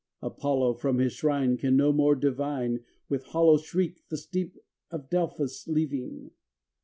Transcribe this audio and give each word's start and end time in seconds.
Apollo 0.23 0.73
from 0.77 0.97
his 0.97 1.13
shrine 1.13 1.57
Can 1.57 1.77
no 1.77 1.93
more 1.93 2.15
divine. 2.15 2.79
With 3.07 3.23
hollow 3.25 3.57
shriek 3.57 4.01
the 4.09 4.17
steep 4.17 4.57
of 4.89 5.11
Delphos 5.11 5.67
leaving. 5.67 6.31